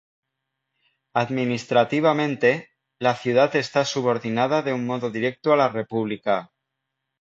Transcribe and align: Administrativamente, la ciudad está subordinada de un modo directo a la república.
Administrativamente, 1.13 2.71
la 2.97 3.13
ciudad 3.15 3.55
está 3.55 3.85
subordinada 3.85 4.63
de 4.63 4.73
un 4.73 4.87
modo 4.87 5.11
directo 5.11 5.53
a 5.53 5.57
la 5.57 5.69
república. 5.69 6.51